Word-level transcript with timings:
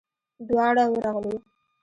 دواړه 0.47 0.83
ورغلو. 0.93 1.35